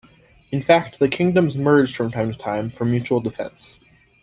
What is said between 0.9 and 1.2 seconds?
the